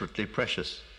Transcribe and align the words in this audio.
desperately 0.00 0.24
precious. 0.24 0.89